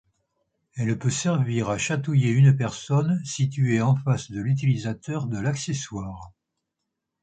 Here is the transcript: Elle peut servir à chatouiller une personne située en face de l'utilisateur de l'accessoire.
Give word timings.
Elle 0.77 0.97
peut 0.97 1.11
servir 1.11 1.69
à 1.69 1.77
chatouiller 1.77 2.31
une 2.31 2.57
personne 2.57 3.23
située 3.23 3.83
en 3.83 3.95
face 3.95 4.31
de 4.31 4.41
l'utilisateur 4.41 5.27
de 5.27 5.37
l'accessoire. 5.37 6.31